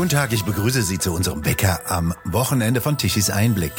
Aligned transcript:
Guten 0.00 0.08
Tag, 0.12 0.32
ich 0.32 0.46
begrüße 0.46 0.80
Sie 0.80 0.98
zu 0.98 1.12
unserem 1.12 1.42
Bäcker 1.42 1.82
am 1.90 2.14
Wochenende 2.24 2.80
von 2.80 2.96
Tichys 2.96 3.28
Einblick. 3.28 3.74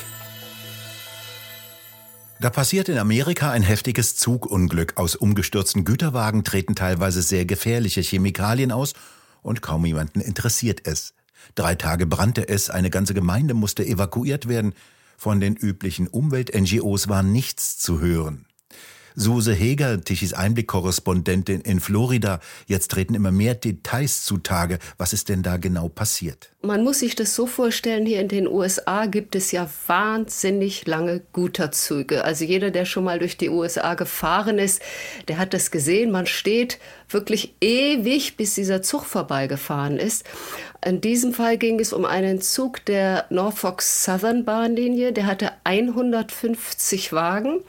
Da 2.39 2.51
passiert 2.51 2.89
in 2.89 2.99
Amerika 2.99 3.49
ein 3.49 3.63
heftiges 3.63 4.17
Zugunglück. 4.17 4.97
Aus 4.97 5.15
umgestürzten 5.15 5.83
Güterwagen 5.83 6.43
treten 6.43 6.75
teilweise 6.75 7.23
sehr 7.23 7.45
gefährliche 7.45 8.01
Chemikalien 8.01 8.71
aus 8.71 8.93
und 9.41 9.63
kaum 9.63 9.83
jemanden 9.83 10.21
interessiert 10.21 10.85
es. 10.85 11.15
Drei 11.55 11.73
Tage 11.73 12.05
brannte 12.05 12.47
es, 12.47 12.69
eine 12.69 12.91
ganze 12.91 13.15
Gemeinde 13.15 13.55
musste 13.55 13.83
evakuiert 13.83 14.47
werden. 14.47 14.75
Von 15.17 15.39
den 15.39 15.55
üblichen 15.55 16.07
Umwelt-NGOs 16.07 17.07
war 17.07 17.23
nichts 17.23 17.79
zu 17.79 17.99
hören. 17.99 18.45
Suse 19.15 19.53
Heger, 19.53 20.01
Tichys 20.01 20.33
Einblick-Korrespondentin 20.33 21.61
in 21.61 21.79
Florida. 21.79 22.39
Jetzt 22.67 22.91
treten 22.91 23.13
immer 23.13 23.31
mehr 23.31 23.55
Details 23.55 24.25
zutage. 24.25 24.79
Was 24.97 25.13
ist 25.13 25.29
denn 25.29 25.43
da 25.43 25.57
genau 25.57 25.89
passiert? 25.89 26.51
Man 26.63 26.83
muss 26.83 26.99
sich 26.99 27.15
das 27.15 27.35
so 27.35 27.47
vorstellen, 27.47 28.05
hier 28.05 28.21
in 28.21 28.27
den 28.27 28.47
USA 28.47 29.07
gibt 29.07 29.35
es 29.35 29.51
ja 29.51 29.67
wahnsinnig 29.87 30.85
lange 30.85 31.21
Güterzüge. 31.33 32.23
Also 32.23 32.45
jeder, 32.45 32.69
der 32.69 32.85
schon 32.85 33.03
mal 33.03 33.19
durch 33.19 33.35
die 33.37 33.49
USA 33.49 33.95
gefahren 33.95 34.59
ist, 34.59 34.81
der 35.27 35.37
hat 35.37 35.53
das 35.53 35.71
gesehen. 35.71 36.11
Man 36.11 36.27
steht 36.27 36.79
wirklich 37.09 37.55
ewig, 37.61 38.37
bis 38.37 38.55
dieser 38.55 38.81
Zug 38.81 39.05
vorbeigefahren 39.05 39.97
ist. 39.97 40.23
In 40.83 40.99
diesem 40.99 41.33
Fall 41.33 41.57
ging 41.57 41.79
es 41.79 41.93
um 41.93 42.05
einen 42.05 42.41
Zug 42.41 42.83
der 42.85 43.25
Norfolk 43.29 43.83
Southern 43.83 44.45
Bahnlinie. 44.45 45.13
Der 45.13 45.27
hatte 45.27 45.51
150 45.63 47.13
Wagen. 47.13 47.61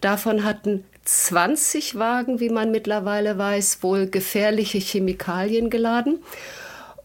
Davon 0.00 0.44
hatten 0.44 0.84
20 1.04 1.98
Wagen, 1.98 2.40
wie 2.40 2.48
man 2.48 2.70
mittlerweile 2.70 3.36
weiß, 3.36 3.82
wohl 3.82 4.06
gefährliche 4.08 4.78
Chemikalien 4.78 5.68
geladen. 5.68 6.20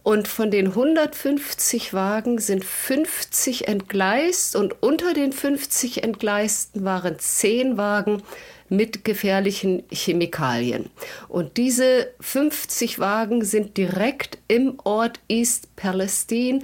Und 0.01 0.29
von 0.29 0.49
den 0.49 0.67
150 0.67 1.93
Wagen 1.93 2.39
sind 2.39 2.63
50 2.63 3.67
entgleist 3.67 4.55
und 4.55 4.81
unter 4.81 5.13
den 5.13 5.33
50 5.33 6.03
Entgleisten 6.03 6.85
waren 6.85 7.19
10 7.19 7.75
Wagen 7.75 8.23
mit 8.69 9.03
gefährlichen 9.03 9.83
Chemikalien. 9.91 10.89
Und 11.27 11.57
diese 11.57 12.07
50 12.19 12.99
Wagen 12.99 13.43
sind 13.43 13.77
direkt 13.77 14.37
im 14.47 14.79
Ort 14.83 15.19
East 15.27 15.75
Palestine 15.75 16.59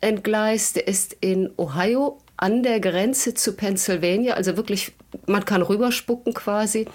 entgleist. 0.00 0.76
Der 0.76 0.88
ist 0.88 1.16
in 1.20 1.50
Ohio 1.56 2.18
an 2.36 2.62
der 2.62 2.80
Grenze 2.80 3.34
zu 3.34 3.54
Pennsylvania, 3.54 4.34
also 4.34 4.56
wirklich, 4.56 4.92
man 5.26 5.44
kann 5.44 5.62
rüberspucken 5.62 6.34
quasi. 6.34 6.86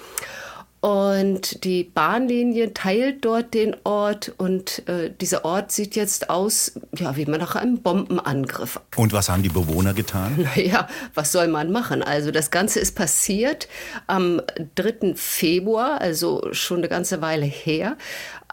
Und 0.82 1.64
die 1.64 1.84
Bahnlinie 1.84 2.74
teilt 2.74 3.24
dort 3.24 3.54
den 3.54 3.76
Ort 3.84 4.34
und 4.38 4.88
äh, 4.90 5.12
dieser 5.12 5.46
Ort 5.46 5.72
sieht 5.72 5.96
jetzt 5.96 6.32
aus, 6.32 6.72
ja, 6.98 7.16
wie 7.16 7.28
man 7.28 7.40
nach 7.40 7.56
einem 7.56 7.78
Bombenangriff. 7.84 8.80
Und 8.96 9.14
was 9.14 9.30
haben 9.30 9.44
die 9.44 9.50
Bewohner 9.50 9.94
getan? 9.94 10.48
Naja, 10.56 10.88
was 11.14 11.32
soll 11.32 11.48
man 11.48 11.72
machen? 11.72 12.02
Also 12.02 12.32
das 12.32 12.50
Ganze 12.50 12.80
ist 12.80 12.96
passiert 12.96 13.68
am 14.08 14.42
3. 14.76 15.14
Februar, 15.16 16.02
also 16.02 16.48
schon 16.52 16.80
eine 16.80 16.90
ganze 16.90 17.22
Weile 17.22 17.46
her. 17.46 17.96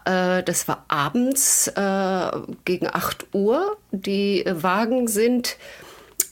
Äh, 0.05 0.43
das 0.43 0.67
war 0.67 0.85
abends 0.87 1.67
äh, 1.67 2.31
gegen 2.63 2.87
8 2.87 3.33
Uhr. 3.33 3.77
Die 3.91 4.45
Wagen 4.47 5.07
sind 5.07 5.57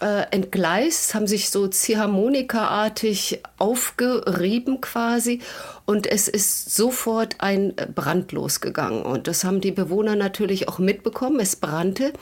äh, 0.02 0.24
entgleist, 0.32 1.14
haben 1.16 1.28
sich 1.28 1.50
so 1.50 1.68
Ziehharmonika-artig 1.68 3.42
aufgerieben 3.58 4.82
quasi 4.82 5.42
und 5.86 6.08
es 6.08 6.28
ist 6.28 6.76
sofort 6.76 7.36
ein 7.40 7.74
Brand 7.96 8.32
losgegangen 8.32 9.04
und 9.04 9.28
das 9.28 9.44
haben 9.44 9.62
die 9.62 9.72
Bewohner 9.72 10.16
natürlich 10.16 10.68
auch 10.68 10.80
mitbekommen. 10.80 11.40
Es 11.40 11.56
brannte 11.56 12.14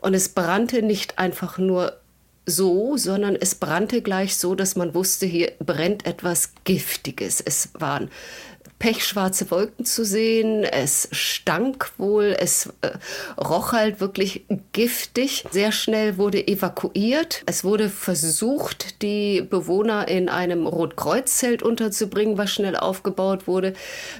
und 0.00 0.14
es 0.14 0.28
brannte 0.28 0.82
nicht 0.82 1.18
einfach 1.18 1.58
nur 1.58 1.94
so, 2.46 2.96
sondern 2.96 3.36
es 3.36 3.54
brannte 3.54 4.02
gleich 4.02 4.36
so, 4.36 4.54
dass 4.54 4.74
man 4.74 4.94
wusste, 4.94 5.26
hier 5.26 5.52
brennt 5.58 6.06
etwas 6.06 6.52
Giftiges. 6.64 7.40
Es 7.40 7.70
waren 7.74 8.10
pechschwarze 8.78 9.50
Wolken 9.50 9.84
zu 9.84 10.04
sehen. 10.04 10.64
Es 10.64 11.08
stank 11.12 11.90
wohl, 11.98 12.36
es 12.38 12.72
äh, 12.80 12.90
roch 13.38 13.72
halt 13.72 14.00
wirklich 14.00 14.44
giftig. 14.72 15.44
Sehr 15.50 15.72
schnell 15.72 16.16
wurde 16.16 16.46
evakuiert. 16.46 17.42
Es 17.46 17.64
wurde 17.64 17.88
versucht, 17.88 19.02
die 19.02 19.42
Bewohner 19.42 20.08
in 20.08 20.28
einem 20.28 20.66
Rotkreuz-Zelt 20.66 21.62
unterzubringen, 21.62 22.38
was 22.38 22.52
schnell 22.52 22.76
aufgebaut 22.76 23.46
wurde, 23.46 23.74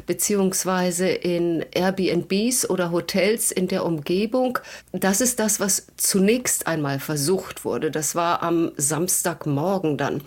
beziehungsweise 0.07 1.09
in 1.09 1.65
Airbnbs 1.73 2.69
oder 2.69 2.91
Hotels 2.91 3.53
in 3.53 3.69
der 3.69 3.85
Umgebung. 3.85 4.59
Das 4.93 5.21
ist 5.21 5.39
das, 5.39 5.61
was 5.61 5.87
zunächst 5.97 6.67
einmal 6.67 6.99
versucht 6.99 7.65
wurde. 7.65 7.91
Das 7.91 8.15
war 8.15 8.43
am 8.43 8.73
Samstagmorgen 8.77 9.97
dann. 9.97 10.23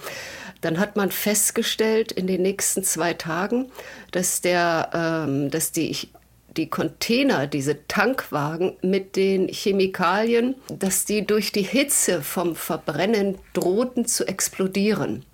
Dann 0.62 0.80
hat 0.80 0.96
man 0.96 1.12
festgestellt 1.12 2.12
in 2.12 2.28
den 2.28 2.44
nächsten 2.44 2.84
zwei 2.84 3.14
Tagen, 3.14 3.72
dass, 4.12 4.42
der, 4.42 4.90
ähm, 4.94 5.50
dass 5.50 5.72
die, 5.72 5.98
die 6.56 6.70
Container, 6.70 7.48
diese 7.48 7.88
Tankwagen 7.88 8.78
mit 8.82 9.16
den 9.16 9.48
Chemikalien, 9.48 10.56
dass 10.70 11.06
die 11.06 11.26
durch 11.26 11.52
die 11.52 11.64
Hitze 11.64 12.22
vom 12.22 12.56
Verbrennen 12.56 13.38
drohten 13.54 14.06
zu 14.06 14.28
explodieren. 14.28 15.26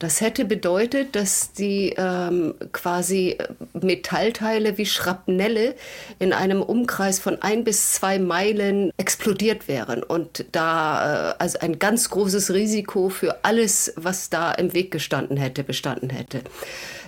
Das 0.00 0.22
hätte 0.22 0.46
bedeutet, 0.46 1.14
dass 1.14 1.52
die 1.52 1.94
ähm, 1.98 2.54
quasi 2.72 3.36
Metallteile 3.74 4.78
wie 4.78 4.86
Schrapnelle 4.86 5.74
in 6.18 6.32
einem 6.32 6.62
Umkreis 6.62 7.20
von 7.20 7.40
ein 7.42 7.64
bis 7.64 7.92
zwei 7.92 8.18
Meilen 8.18 8.92
explodiert 8.96 9.68
wären 9.68 10.02
und 10.02 10.46
da 10.52 11.32
äh, 11.32 11.34
also 11.38 11.58
ein 11.58 11.78
ganz 11.78 12.08
großes 12.08 12.54
Risiko 12.54 13.10
für 13.10 13.44
alles, 13.44 13.92
was 13.96 14.30
da 14.30 14.52
im 14.52 14.72
Weg 14.72 14.90
gestanden 14.90 15.36
hätte, 15.36 15.64
bestanden 15.64 16.08
hätte. 16.08 16.40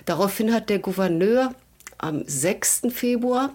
Daraufhin 0.05 0.53
hat 0.53 0.69
der 0.69 0.77
Gouverneur 0.77 1.55
am 1.97 2.21
6. 2.27 2.83
Februar 2.91 3.49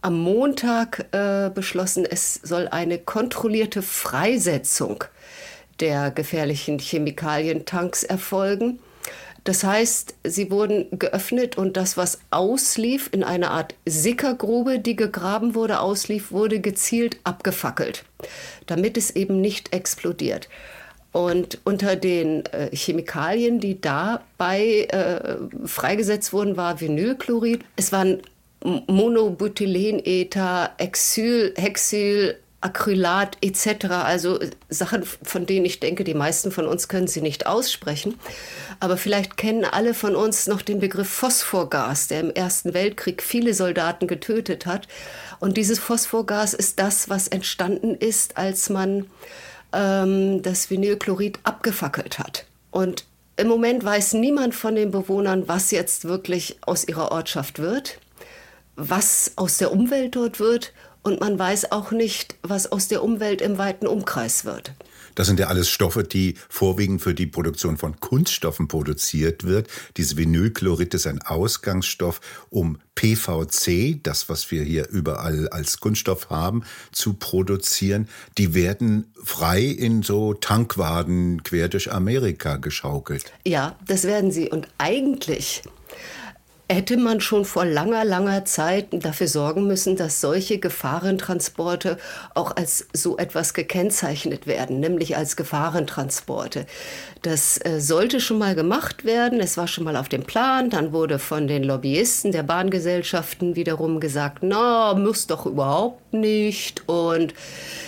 am 0.00 0.18
Montag 0.18 1.08
äh, 1.12 1.50
beschlossen, 1.54 2.06
es 2.06 2.40
soll 2.42 2.68
eine 2.68 2.98
kontrollierte 2.98 3.82
Freisetzung 3.82 5.04
der 5.80 6.10
gefährlichen 6.10 6.78
Chemikalientanks 6.78 8.02
erfolgen. 8.02 8.78
Das 9.44 9.64
heißt, 9.64 10.14
sie 10.24 10.50
wurden 10.50 10.98
geöffnet 10.98 11.56
und 11.56 11.78
das, 11.78 11.96
was 11.96 12.18
auslief, 12.30 13.08
in 13.12 13.24
einer 13.24 13.50
Art 13.50 13.74
Sickergrube, 13.86 14.78
die 14.78 14.96
gegraben 14.96 15.54
wurde, 15.54 15.80
auslief, 15.80 16.32
wurde 16.32 16.60
gezielt 16.60 17.18
abgefackelt, 17.24 18.04
damit 18.66 18.98
es 18.98 19.16
eben 19.16 19.40
nicht 19.40 19.72
explodiert. 19.72 20.50
Und 21.12 21.60
unter 21.64 21.96
den 21.96 22.44
äh, 22.46 22.68
Chemikalien, 22.74 23.60
die 23.60 23.80
dabei 23.80 24.88
äh, 24.90 25.36
freigesetzt 25.66 26.34
wurden, 26.34 26.58
war 26.58 26.80
Vinylchlorid. 26.80 27.64
Es 27.76 27.92
waren 27.92 28.20
Monobutylenether, 28.62 30.72
Exyl, 30.76 31.54
Hexyl, 31.56 32.36
Acrylat 32.60 33.38
etc. 33.40 33.86
Also 33.86 34.40
äh, 34.40 34.50
Sachen, 34.68 35.04
von 35.04 35.46
denen 35.46 35.64
ich 35.64 35.80
denke, 35.80 36.04
die 36.04 36.14
meisten 36.14 36.50
von 36.50 36.66
uns 36.66 36.88
können 36.88 37.06
sie 37.06 37.20
nicht 37.20 37.46
aussprechen. 37.46 38.18
Aber 38.80 38.96
vielleicht 38.96 39.36
kennen 39.36 39.64
alle 39.64 39.94
von 39.94 40.16
uns 40.16 40.46
noch 40.46 40.62
den 40.62 40.80
Begriff 40.80 41.08
Phosphorgas, 41.08 42.08
der 42.08 42.20
im 42.20 42.30
Ersten 42.30 42.74
Weltkrieg 42.74 43.22
viele 43.22 43.54
Soldaten 43.54 44.06
getötet 44.08 44.66
hat. 44.66 44.88
Und 45.38 45.56
dieses 45.56 45.78
Phosphorgas 45.78 46.54
ist 46.54 46.80
das, 46.80 47.08
was 47.08 47.28
entstanden 47.28 47.94
ist, 47.94 48.36
als 48.36 48.70
man 48.70 49.06
ähm, 49.72 50.42
das 50.42 50.68
Vinylchlorid 50.70 51.38
abgefackelt 51.44 52.18
hat. 52.18 52.44
Und 52.70 53.04
im 53.36 53.46
Moment 53.46 53.84
weiß 53.84 54.14
niemand 54.14 54.52
von 54.54 54.74
den 54.74 54.90
Bewohnern, 54.90 55.46
was 55.46 55.70
jetzt 55.70 56.06
wirklich 56.06 56.58
aus 56.62 56.88
ihrer 56.88 57.12
Ortschaft 57.12 57.60
wird, 57.60 58.00
was 58.74 59.32
aus 59.36 59.58
der 59.58 59.70
Umwelt 59.70 60.16
dort 60.16 60.40
wird 60.40 60.72
und 61.02 61.20
man 61.20 61.38
weiß 61.38 61.72
auch 61.72 61.90
nicht, 61.90 62.36
was 62.42 62.70
aus 62.70 62.88
der 62.88 63.02
Umwelt 63.02 63.40
im 63.40 63.58
weiten 63.58 63.86
Umkreis 63.86 64.44
wird. 64.44 64.72
Das 65.18 65.26
sind 65.26 65.40
ja 65.40 65.48
alles 65.48 65.68
Stoffe, 65.68 66.04
die 66.04 66.34
vorwiegend 66.48 67.02
für 67.02 67.12
die 67.12 67.26
Produktion 67.26 67.76
von 67.76 67.98
Kunststoffen 67.98 68.68
produziert 68.68 69.42
wird. 69.42 69.66
Dieses 69.96 70.16
Vinylchlorid 70.16 70.94
ist 70.94 71.08
ein 71.08 71.20
Ausgangsstoff, 71.20 72.20
um 72.50 72.78
PVC, 72.94 74.00
das 74.00 74.28
was 74.28 74.48
wir 74.52 74.62
hier 74.62 74.88
überall 74.88 75.48
als 75.48 75.80
Kunststoff 75.80 76.30
haben, 76.30 76.62
zu 76.92 77.14
produzieren. 77.14 78.08
Die 78.38 78.54
werden 78.54 79.12
frei 79.20 79.62
in 79.62 80.04
so 80.04 80.34
Tankwaden 80.34 81.42
quer 81.42 81.68
durch 81.68 81.90
Amerika 81.90 82.56
geschaukelt. 82.56 83.32
Ja, 83.44 83.76
das 83.84 84.04
werden 84.04 84.30
sie. 84.30 84.48
Und 84.48 84.68
eigentlich 84.78 85.62
hätte 86.70 86.98
man 86.98 87.20
schon 87.20 87.44
vor 87.44 87.64
langer, 87.64 88.04
langer 88.04 88.44
Zeit 88.44 88.88
dafür 88.90 89.26
sorgen 89.26 89.66
müssen, 89.66 89.96
dass 89.96 90.20
solche 90.20 90.58
Gefahrentransporte 90.58 91.96
auch 92.34 92.54
als 92.56 92.86
so 92.92 93.16
etwas 93.16 93.54
gekennzeichnet 93.54 94.46
werden, 94.46 94.78
nämlich 94.78 95.16
als 95.16 95.36
Gefahrentransporte. 95.36 96.66
Das 97.22 97.58
äh, 97.64 97.80
sollte 97.80 98.20
schon 98.20 98.38
mal 98.38 98.54
gemacht 98.54 99.04
werden, 99.04 99.40
es 99.40 99.56
war 99.56 99.66
schon 99.66 99.84
mal 99.84 99.96
auf 99.96 100.08
dem 100.08 100.24
Plan, 100.24 100.68
dann 100.70 100.92
wurde 100.92 101.18
von 101.18 101.48
den 101.48 101.64
Lobbyisten 101.64 102.32
der 102.32 102.42
Bahngesellschaften 102.42 103.56
wiederum 103.56 103.98
gesagt, 103.98 104.38
na, 104.42 104.94
muss 104.94 105.26
doch 105.26 105.46
überhaupt 105.46 106.07
nicht. 106.12 106.88
Und 106.88 107.34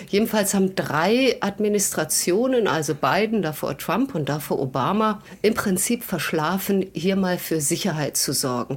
jedenfalls 0.09 0.55
haben 0.55 0.75
drei 0.75 1.37
Administrationen, 1.41 2.67
also 2.67 2.95
Biden, 2.95 3.43
davor 3.43 3.77
Trump 3.79 4.15
und 4.15 4.29
davor 4.29 4.59
Obama, 4.61 5.23
im 5.43 5.55
Prinzip 5.55 6.05
verschlafen, 6.05 6.87
hier 6.93 7.17
mal 7.17 7.39
für 7.39 7.61
Sicherheit 7.61 8.17
zu 8.17 8.33
sorgen. 8.33 8.77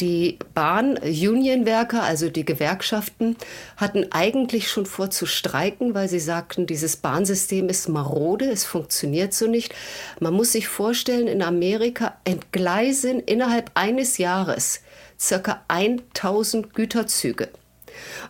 Die 0.00 0.38
Bahn-Unionwerker, 0.54 2.02
also 2.02 2.28
die 2.28 2.44
Gewerkschaften, 2.44 3.36
hatten 3.76 4.06
eigentlich 4.10 4.70
schon 4.70 4.86
vor 4.86 5.10
zu 5.10 5.26
streiken, 5.26 5.94
weil 5.94 6.08
sie 6.08 6.20
sagten, 6.20 6.66
dieses 6.66 6.96
Bahnsystem 6.96 7.68
ist 7.68 7.88
marode, 7.88 8.50
es 8.50 8.64
funktioniert 8.64 9.34
so 9.34 9.46
nicht. 9.46 9.74
Man 10.20 10.34
muss 10.34 10.52
sich 10.52 10.68
vorstellen, 10.68 11.26
in 11.26 11.42
Amerika 11.42 12.16
entgleisen 12.24 13.20
innerhalb 13.20 13.70
eines 13.74 14.18
Jahres 14.18 14.80
circa 15.18 15.62
1000 15.68 16.74
Güterzüge. 16.74 17.48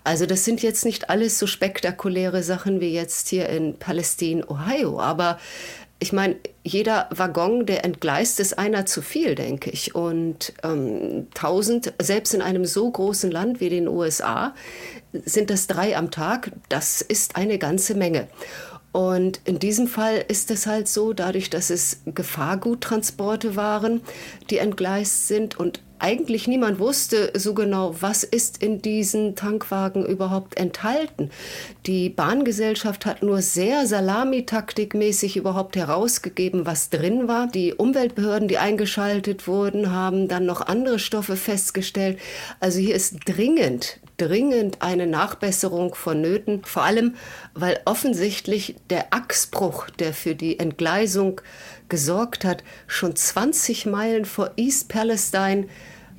Also 0.04 0.26
das 0.26 0.44
sind 0.44 0.62
jetzt 0.62 0.84
nicht 0.84 1.10
alles 1.10 1.38
so 1.38 1.46
spektakuläre 1.46 2.42
Sachen 2.42 2.80
wie 2.80 2.92
jetzt 2.92 3.28
hier 3.28 3.48
in 3.48 3.78
Palästina, 3.78 4.48
Ohio, 4.48 5.00
aber 5.00 5.38
ich 6.02 6.12
meine, 6.12 6.34
jeder 6.64 7.08
Waggon, 7.10 7.64
der 7.64 7.84
entgleist, 7.84 8.40
ist 8.40 8.58
einer 8.58 8.86
zu 8.86 9.02
viel, 9.02 9.36
denke 9.36 9.70
ich. 9.70 9.94
Und 9.94 10.52
ähm, 10.64 11.28
1000, 11.36 11.94
selbst 12.02 12.34
in 12.34 12.42
einem 12.42 12.64
so 12.64 12.90
großen 12.90 13.30
Land 13.30 13.60
wie 13.60 13.68
den 13.68 13.86
USA, 13.86 14.52
sind 15.12 15.50
das 15.50 15.68
drei 15.68 15.96
am 15.96 16.10
Tag. 16.10 16.50
Das 16.68 17.02
ist 17.02 17.36
eine 17.36 17.56
ganze 17.56 17.94
Menge. 17.94 18.26
Und 18.90 19.40
in 19.44 19.60
diesem 19.60 19.86
Fall 19.86 20.24
ist 20.26 20.50
es 20.50 20.66
halt 20.66 20.88
so, 20.88 21.12
dadurch, 21.12 21.50
dass 21.50 21.70
es 21.70 22.00
Gefahrguttransporte 22.04 23.54
waren, 23.54 24.02
die 24.50 24.58
entgleist 24.58 25.28
sind 25.28 25.56
und 25.58 25.80
eigentlich 26.02 26.48
niemand 26.48 26.78
wusste 26.78 27.32
so 27.34 27.54
genau, 27.54 27.94
was 28.00 28.24
ist 28.24 28.62
in 28.62 28.82
diesen 28.82 29.36
Tankwagen 29.36 30.04
überhaupt 30.04 30.58
enthalten. 30.58 31.30
Die 31.86 32.08
Bahngesellschaft 32.10 33.06
hat 33.06 33.22
nur 33.22 33.40
sehr 33.40 33.86
salamitaktikmäßig 33.86 35.36
überhaupt 35.36 35.76
herausgegeben, 35.76 36.66
was 36.66 36.90
drin 36.90 37.28
war. 37.28 37.46
Die 37.46 37.72
Umweltbehörden, 37.72 38.48
die 38.48 38.58
eingeschaltet 38.58 39.46
wurden, 39.46 39.92
haben 39.92 40.28
dann 40.28 40.44
noch 40.44 40.60
andere 40.60 40.98
Stoffe 40.98 41.36
festgestellt. 41.36 42.18
Also 42.60 42.80
hier 42.80 42.94
ist 42.94 43.20
dringend 43.24 44.00
dringend 44.16 44.82
eine 44.82 45.06
Nachbesserung 45.06 45.94
vonnöten, 45.94 46.62
vor 46.64 46.82
allem 46.82 47.14
weil 47.54 47.80
offensichtlich 47.84 48.76
der 48.90 49.12
Achsbruch, 49.12 49.90
der 49.90 50.12
für 50.12 50.34
die 50.34 50.58
Entgleisung 50.58 51.40
gesorgt 51.88 52.44
hat, 52.44 52.62
schon 52.86 53.16
20 53.16 53.86
Meilen 53.86 54.24
vor 54.24 54.52
East 54.56 54.88
Palestine 54.88 55.66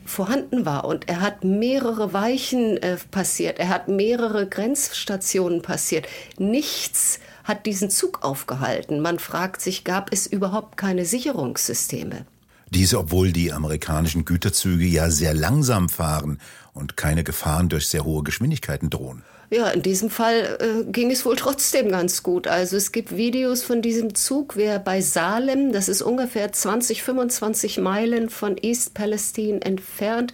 vorhanden 0.05 0.65
war. 0.65 0.85
Und 0.85 1.07
er 1.07 1.21
hat 1.21 1.43
mehrere 1.43 2.13
Weichen 2.13 2.77
äh, 2.77 2.97
passiert, 3.11 3.59
er 3.59 3.69
hat 3.69 3.87
mehrere 3.87 4.47
Grenzstationen 4.47 5.61
passiert. 5.61 6.07
Nichts 6.37 7.19
hat 7.43 7.65
diesen 7.65 7.89
Zug 7.89 8.23
aufgehalten. 8.23 8.99
Man 9.01 9.19
fragt 9.19 9.61
sich, 9.61 9.83
gab 9.83 10.11
es 10.11 10.27
überhaupt 10.27 10.77
keine 10.77 11.05
Sicherungssysteme? 11.05 12.25
Diese, 12.69 12.97
obwohl 12.97 13.31
die 13.31 13.51
amerikanischen 13.51 14.25
Güterzüge 14.25 14.85
ja 14.85 15.09
sehr 15.11 15.33
langsam 15.33 15.89
fahren 15.89 16.39
und 16.73 16.97
keine 16.97 17.23
Gefahren 17.23 17.69
durch 17.69 17.87
sehr 17.87 18.03
hohe 18.03 18.23
Geschwindigkeiten 18.23 18.89
drohen. 18.89 19.23
Ja, 19.49 19.69
in 19.69 19.83
diesem 19.83 20.09
Fall 20.09 20.57
äh, 20.59 20.91
ging 20.91 21.11
es 21.11 21.25
wohl 21.27 21.35
trotzdem 21.35 21.89
ganz 21.89 22.23
gut. 22.23 22.47
Also 22.47 22.75
es 22.75 22.91
gibt 22.91 23.15
Videos 23.15 23.61
von 23.61 23.83
diesem 23.83 24.15
Zug, 24.15 24.55
wer 24.55 24.79
bei 24.79 24.99
Salem, 24.99 25.71
das 25.71 25.89
ist 25.89 26.01
ungefähr 26.01 26.51
20, 26.51 27.03
25 27.03 27.77
Meilen 27.77 28.31
von 28.31 28.57
East 28.57 28.95
Palestine 28.95 29.61
entfernt, 29.61 30.33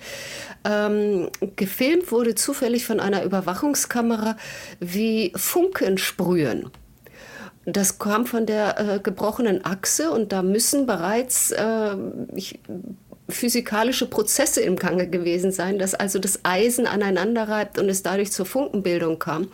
ähm, 0.63 1.29
gefilmt 1.57 2.13
wurde 2.13 2.35
zufällig 2.35 2.85
von 2.85 3.01
einer 3.01 3.23
Überwachungskamera, 3.23 4.37
wie 4.79 5.33
Funken 5.35 5.97
sprühen. 5.97 6.69
Das 7.65 7.99
kam 7.99 8.25
von 8.25 8.45
der 8.45 8.79
äh, 8.79 8.99
gebrochenen 8.99 9.65
Achse 9.65 10.11
und 10.11 10.31
da 10.31 10.43
müssen 10.43 10.85
bereits 10.85 11.51
äh, 11.51 11.95
ich, 12.33 12.59
physikalische 13.29 14.07
Prozesse 14.07 14.61
im 14.61 14.75
Gange 14.75 15.07
gewesen 15.07 15.51
sein, 15.51 15.79
dass 15.79 15.93
also 15.93 16.19
das 16.19 16.39
Eisen 16.43 16.87
aneinander 16.87 17.47
reibt 17.47 17.79
und 17.79 17.89
es 17.89 18.03
dadurch 18.03 18.31
zur 18.31 18.45
Funkenbildung 18.45 19.19
kam. 19.19 19.49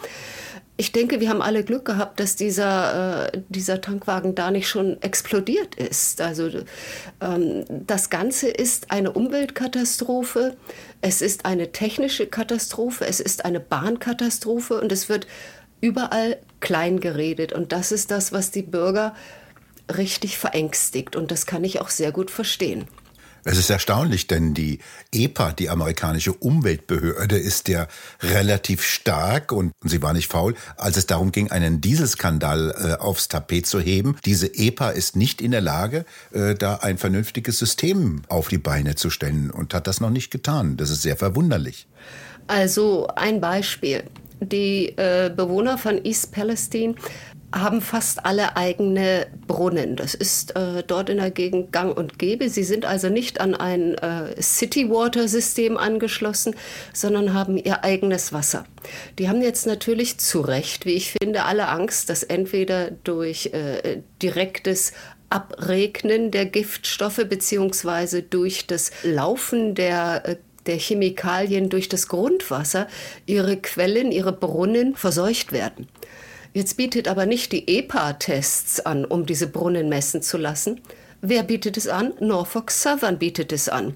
Ich 0.78 0.92
denke, 0.92 1.22
wir 1.22 1.30
haben 1.30 1.42
alle 1.42 1.64
Glück 1.64 1.86
gehabt, 1.86 2.20
dass 2.20 2.36
dieser, 2.36 3.32
äh, 3.34 3.42
dieser 3.48 3.80
Tankwagen 3.80 4.36
da 4.36 4.52
nicht 4.52 4.68
schon 4.68 5.02
explodiert 5.02 5.76
ist. 5.76 6.20
Also 6.20 6.50
ähm, 7.22 7.64
das 7.70 8.10
Ganze 8.10 8.50
ist 8.50 8.92
eine 8.92 9.14
Umweltkatastrophe, 9.14 10.58
es 11.00 11.22
ist 11.22 11.46
eine 11.46 11.72
technische 11.72 12.28
Katastrophe, 12.28 13.06
es 13.06 13.22
ist 13.22 13.46
eine 13.46 13.62
Bahnkatastrophe 13.62 14.82
und 14.82 14.92
es 14.92 15.08
wird 15.08 15.28
überall 15.80 16.38
klein 16.60 17.00
geredet. 17.00 17.54
Und 17.54 17.72
das 17.72 17.94
ist 17.94 18.12
das, 18.12 18.34
was 18.34 18.52
die 18.52 18.64
Bürger 18.64 19.16
richtig 19.96 20.38
verängstigt. 20.38 21.16
Und 21.16 21.32
das 21.32 21.46
kann 21.46 21.64
ich 21.64 21.80
auch 21.80 21.90
sehr 21.90 22.12
gut 22.12 22.32
verstehen. 22.32 22.86
Es 23.48 23.60
ist 23.60 23.70
erstaunlich, 23.70 24.26
denn 24.26 24.56
die 24.56 24.80
EPA, 25.14 25.52
die 25.52 25.70
amerikanische 25.70 26.34
Umweltbehörde, 26.34 27.38
ist 27.38 27.68
ja 27.68 27.88
relativ 28.24 28.82
stark 28.82 29.52
und 29.52 29.72
sie 29.84 30.02
war 30.02 30.14
nicht 30.14 30.32
faul, 30.32 30.56
als 30.78 30.98
es 30.98 31.06
darum 31.06 31.32
ging, 31.32 31.52
einen 31.52 31.80
Dieselskandal 31.80 32.74
äh, 32.76 33.02
aufs 33.02 33.28
Tapet 33.28 33.68
zu 33.68 33.80
heben. 33.80 34.18
Diese 34.26 34.48
EPA 34.48 34.90
ist 34.90 35.16
nicht 35.16 35.42
in 35.42 35.52
der 35.52 35.62
Lage, 35.62 36.06
äh, 36.32 36.56
da 36.56 36.78
ein 36.78 36.98
vernünftiges 36.98 37.60
System 37.60 38.24
auf 38.30 38.48
die 38.48 38.58
Beine 38.58 38.96
zu 38.96 39.12
stellen 39.12 39.52
und 39.52 39.76
hat 39.76 39.86
das 39.86 40.02
noch 40.02 40.10
nicht 40.10 40.32
getan. 40.32 40.76
Das 40.76 40.90
ist 40.90 41.04
sehr 41.04 41.16
verwunderlich. 41.16 41.88
Also 42.48 43.06
ein 43.16 43.42
Beispiel. 43.42 44.06
Die 44.42 44.88
äh, 44.98 45.32
Bewohner 45.34 45.78
von 45.78 46.04
East 46.04 46.32
Palestine 46.32 46.96
haben 47.54 47.82
fast 47.82 48.26
alle 48.26 48.58
eigene 48.58 49.28
Brunnen. 49.48 49.96
Das 49.96 50.14
ist 50.14 50.56
äh, 50.56 50.84
dort 50.86 51.10
in 51.10 51.18
der 51.18 51.32
Gegend 51.32 51.72
gang 51.72 51.96
und 51.96 52.20
gäbe. 52.20 52.50
Sie 52.50 52.64
sind 52.64 52.86
also 52.86 53.10
nicht 53.10 53.40
an 53.40 53.56
ein 53.56 53.96
äh, 53.96 54.42
City 54.42 54.90
Water 54.90 55.28
System 55.28 55.78
angeschlossen, 55.78 56.56
sondern 56.94 57.34
haben 57.34 57.58
ihr 57.58 57.84
eigenes 57.84 58.34
Wasser. 58.34 58.66
Die 59.20 59.30
haben 59.30 59.42
jetzt 59.42 59.66
natürlich 59.66 60.18
zu 60.18 60.42
Recht, 60.42 60.86
wie 60.86 60.94
ich 60.94 61.12
finde, 61.12 61.44
alle 61.44 61.70
Angst, 61.70 62.10
dass 62.10 62.24
entweder 62.24 62.92
durch 62.92 63.48
äh, 63.48 64.02
direktes 64.22 64.94
Abregnen 65.30 66.32
der 66.32 66.46
Giftstoffe 66.46 67.26
beziehungsweise 67.28 68.22
durch 68.22 68.68
das 68.68 68.92
Laufen 69.04 69.76
der 69.76 70.24
äh, 70.26 70.36
der 70.66 70.78
Chemikalien 70.78 71.70
durch 71.70 71.90
das 71.90 72.08
Grundwasser 72.08 72.88
ihre 73.26 73.58
Quellen, 73.58 74.12
ihre 74.12 74.34
Brunnen 74.34 74.96
verseucht 74.96 75.52
werden. 75.52 75.88
Jetzt 76.56 76.78
bietet 76.78 77.10
aber 77.10 77.26
nicht 77.26 77.52
die 77.52 77.68
EPA-Tests 77.68 78.80
an, 78.80 79.04
um 79.04 79.26
diese 79.26 79.46
Brunnen 79.46 79.90
messen 79.90 80.22
zu 80.22 80.38
lassen. 80.38 80.80
Wer 81.20 81.44
bietet 81.44 81.76
es 81.76 81.90
an? 81.90 82.14
Norfolk 82.22 82.72
Southern 82.72 83.20
bietet 83.20 83.52
es 83.52 83.68
an. 83.68 83.94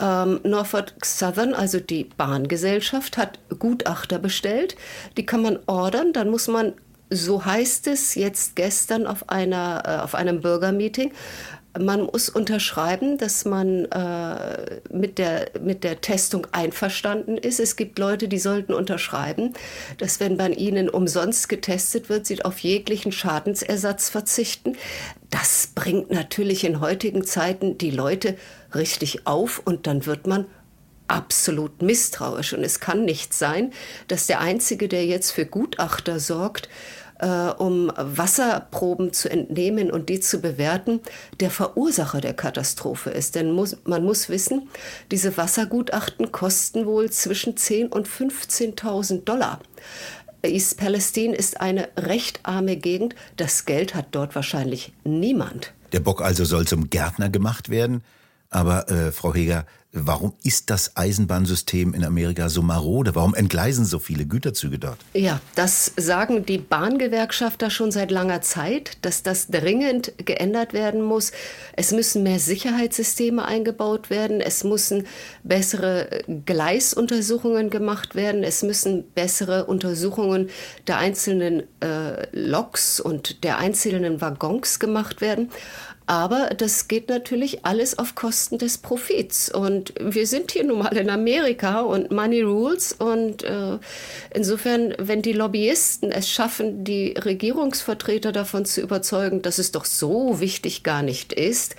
Ähm, 0.00 0.38
Norfolk 0.44 1.04
Southern, 1.04 1.52
also 1.52 1.80
die 1.80 2.04
Bahngesellschaft, 2.04 3.18
hat 3.18 3.40
Gutachter 3.58 4.20
bestellt. 4.20 4.76
Die 5.16 5.26
kann 5.26 5.42
man 5.42 5.58
ordern, 5.66 6.12
dann 6.12 6.30
muss 6.30 6.46
man 6.46 6.74
so 7.12 7.44
heißt 7.44 7.88
es 7.88 8.14
jetzt 8.14 8.54
gestern 8.54 9.08
auf, 9.08 9.28
einer, 9.28 9.82
äh, 9.84 9.96
auf 9.96 10.14
einem 10.14 10.40
Bürgermeeting, 10.40 11.12
man 11.78 12.02
muss 12.02 12.28
unterschreiben, 12.28 13.16
dass 13.16 13.44
man 13.44 13.84
äh, 13.86 14.80
mit, 14.90 15.18
der, 15.18 15.50
mit 15.62 15.84
der 15.84 16.00
Testung 16.00 16.46
einverstanden 16.50 17.36
ist. 17.36 17.60
Es 17.60 17.76
gibt 17.76 17.98
Leute, 17.98 18.26
die 18.26 18.38
sollten 18.38 18.74
unterschreiben, 18.74 19.54
dass 19.98 20.18
wenn 20.18 20.36
bei 20.36 20.48
ihnen 20.48 20.88
umsonst 20.88 21.48
getestet 21.48 22.08
wird, 22.08 22.26
sie 22.26 22.44
auf 22.44 22.58
jeglichen 22.58 23.12
Schadensersatz 23.12 24.08
verzichten. 24.08 24.76
Das 25.30 25.68
bringt 25.74 26.10
natürlich 26.10 26.64
in 26.64 26.80
heutigen 26.80 27.24
Zeiten 27.24 27.78
die 27.78 27.92
Leute 27.92 28.36
richtig 28.74 29.26
auf 29.26 29.62
und 29.64 29.86
dann 29.86 30.06
wird 30.06 30.26
man 30.26 30.46
absolut 31.06 31.82
misstrauisch. 31.82 32.52
Und 32.52 32.64
es 32.64 32.80
kann 32.80 33.04
nicht 33.04 33.34
sein, 33.34 33.72
dass 34.08 34.26
der 34.26 34.40
Einzige, 34.40 34.88
der 34.88 35.06
jetzt 35.06 35.32
für 35.32 35.46
Gutachter 35.46 36.20
sorgt, 36.20 36.68
äh, 37.20 37.50
um 37.58 37.92
Wasserproben 37.96 39.12
zu 39.12 39.30
entnehmen 39.30 39.90
und 39.90 40.08
die 40.08 40.20
zu 40.20 40.40
bewerten, 40.40 41.00
der 41.40 41.50
Verursacher 41.50 42.20
der 42.20 42.34
Katastrophe 42.34 43.10
ist. 43.10 43.34
Denn 43.34 43.52
muss, 43.52 43.76
man 43.84 44.04
muss 44.04 44.28
wissen, 44.28 44.68
diese 45.10 45.36
Wassergutachten 45.36 46.32
kosten 46.32 46.86
wohl 46.86 47.10
zwischen 47.10 47.54
10.000 47.54 47.88
und 47.90 48.08
15.000 48.08 49.24
Dollar. 49.24 49.60
East 50.42 50.78
Palestine 50.78 51.36
ist 51.36 51.60
eine 51.60 51.88
recht 51.96 52.40
arme 52.44 52.76
Gegend. 52.76 53.14
Das 53.36 53.66
Geld 53.66 53.94
hat 53.94 54.06
dort 54.12 54.34
wahrscheinlich 54.34 54.92
niemand. 55.04 55.72
Der 55.92 56.00
Bock 56.00 56.22
also 56.22 56.44
soll 56.44 56.66
zum 56.66 56.88
Gärtner 56.88 57.28
gemacht 57.28 57.68
werden. 57.68 58.02
Aber 58.48 58.90
äh, 58.90 59.12
Frau 59.12 59.34
Heger, 59.34 59.66
Warum 59.92 60.34
ist 60.44 60.70
das 60.70 60.96
Eisenbahnsystem 60.96 61.94
in 61.94 62.04
Amerika 62.04 62.48
so 62.48 62.62
marode? 62.62 63.16
Warum 63.16 63.34
entgleisen 63.34 63.84
so 63.84 63.98
viele 63.98 64.24
Güterzüge 64.24 64.78
dort? 64.78 64.98
Ja, 65.14 65.40
das 65.56 65.92
sagen 65.96 66.46
die 66.46 66.58
Bahngewerkschafter 66.58 67.70
schon 67.70 67.90
seit 67.90 68.12
langer 68.12 68.40
Zeit, 68.40 68.98
dass 69.02 69.24
das 69.24 69.48
dringend 69.48 70.12
geändert 70.24 70.74
werden 70.74 71.02
muss. 71.02 71.32
Es 71.74 71.90
müssen 71.90 72.22
mehr 72.22 72.38
Sicherheitssysteme 72.38 73.44
eingebaut 73.44 74.10
werden. 74.10 74.40
Es 74.40 74.62
müssen 74.62 75.08
bessere 75.42 76.22
Gleisuntersuchungen 76.46 77.68
gemacht 77.68 78.14
werden. 78.14 78.44
Es 78.44 78.62
müssen 78.62 79.10
bessere 79.16 79.64
Untersuchungen 79.64 80.50
der 80.86 80.98
einzelnen 80.98 81.64
äh, 81.80 82.28
Loks 82.30 83.00
und 83.00 83.42
der 83.42 83.58
einzelnen 83.58 84.20
Waggons 84.20 84.78
gemacht 84.78 85.20
werden. 85.20 85.50
Aber 86.10 86.50
das 86.56 86.88
geht 86.88 87.08
natürlich 87.08 87.64
alles 87.64 87.96
auf 87.96 88.16
Kosten 88.16 88.58
des 88.58 88.78
Profits. 88.78 89.48
Und 89.48 89.79
wir 90.00 90.26
sind 90.26 90.52
hier 90.52 90.64
nun 90.64 90.80
mal 90.80 90.96
in 90.96 91.10
Amerika 91.10 91.80
und 91.80 92.10
Money 92.10 92.42
Rules. 92.42 92.92
Und 92.92 93.42
äh, 93.42 93.78
insofern, 94.34 94.94
wenn 94.98 95.22
die 95.22 95.32
Lobbyisten 95.32 96.12
es 96.12 96.28
schaffen, 96.28 96.84
die 96.84 97.12
Regierungsvertreter 97.12 98.32
davon 98.32 98.64
zu 98.64 98.80
überzeugen, 98.80 99.42
dass 99.42 99.58
es 99.58 99.72
doch 99.72 99.84
so 99.84 100.40
wichtig 100.40 100.82
gar 100.82 101.02
nicht 101.02 101.32
ist, 101.32 101.76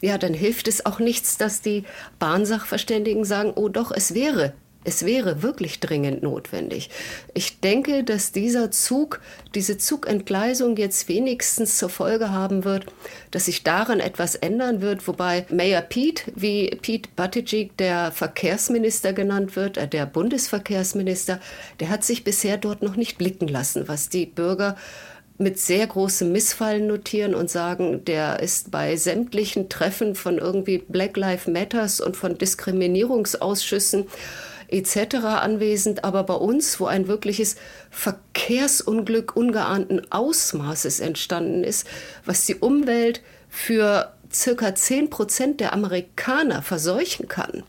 ja, 0.00 0.18
dann 0.18 0.34
hilft 0.34 0.68
es 0.68 0.84
auch 0.84 0.98
nichts, 0.98 1.38
dass 1.38 1.62
die 1.62 1.84
Bahnsachverständigen 2.18 3.24
sagen, 3.24 3.52
oh 3.54 3.68
doch, 3.68 3.90
es 3.90 4.14
wäre 4.14 4.52
es 4.84 5.04
wäre 5.04 5.42
wirklich 5.42 5.80
dringend 5.80 6.22
notwendig. 6.22 6.90
Ich 7.32 7.60
denke, 7.60 8.04
dass 8.04 8.32
dieser 8.32 8.70
Zug, 8.70 9.20
diese 9.54 9.78
Zugentgleisung 9.78 10.76
jetzt 10.76 11.08
wenigstens 11.08 11.78
zur 11.78 11.88
Folge 11.88 12.30
haben 12.30 12.64
wird, 12.64 12.86
dass 13.30 13.46
sich 13.46 13.64
daran 13.64 14.00
etwas 14.00 14.34
ändern 14.34 14.80
wird, 14.80 15.08
wobei 15.08 15.46
Mayor 15.50 15.80
Pete, 15.80 16.30
wie 16.34 16.68
Pete 16.82 17.08
Buttigieg, 17.16 17.76
der 17.78 18.12
Verkehrsminister 18.12 19.12
genannt 19.12 19.56
wird, 19.56 19.76
äh, 19.78 19.88
der 19.88 20.06
Bundesverkehrsminister, 20.06 21.40
der 21.80 21.88
hat 21.88 22.04
sich 22.04 22.22
bisher 22.22 22.58
dort 22.58 22.82
noch 22.82 22.96
nicht 22.96 23.18
blicken 23.18 23.48
lassen, 23.48 23.88
was 23.88 24.10
die 24.10 24.26
Bürger 24.26 24.76
mit 25.36 25.58
sehr 25.58 25.86
großem 25.86 26.30
Missfallen 26.30 26.86
notieren 26.86 27.34
und 27.34 27.50
sagen, 27.50 28.04
der 28.04 28.40
ist 28.40 28.70
bei 28.70 28.96
sämtlichen 28.96 29.68
Treffen 29.68 30.14
von 30.14 30.38
irgendwie 30.38 30.78
Black 30.78 31.16
Lives 31.16 31.48
Matters 31.48 32.00
und 32.00 32.16
von 32.16 32.38
Diskriminierungsausschüssen 32.38 34.06
etc. 34.68 35.16
anwesend, 35.24 36.04
aber 36.04 36.24
bei 36.24 36.34
uns, 36.34 36.80
wo 36.80 36.86
ein 36.86 37.08
wirkliches 37.08 37.56
Verkehrsunglück 37.90 39.36
ungeahnten 39.36 40.10
Ausmaßes 40.10 41.00
entstanden 41.00 41.64
ist, 41.64 41.86
was 42.24 42.46
die 42.46 42.56
Umwelt 42.56 43.22
für 43.48 44.12
circa 44.32 44.74
10 44.74 45.10
Prozent 45.10 45.60
der 45.60 45.72
Amerikaner 45.72 46.62
verseuchen 46.62 47.28
kann, 47.28 47.62